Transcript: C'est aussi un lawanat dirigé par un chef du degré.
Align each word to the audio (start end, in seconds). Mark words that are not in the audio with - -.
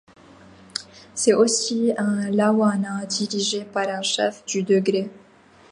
C'est 1.13 1.33
aussi 1.35 1.93
un 1.95 2.31
lawanat 2.31 3.05
dirigé 3.05 3.65
par 3.65 3.87
un 3.87 4.01
chef 4.01 4.43
du 4.45 4.63
degré. 4.63 5.11